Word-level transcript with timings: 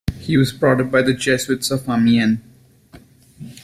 He 0.17 0.35
was 0.35 0.51
brought 0.51 0.81
up 0.81 0.89
by 0.89 1.03
the 1.03 1.13
Jesuits 1.13 1.69
of 1.69 1.87
Amiens. 1.87 2.39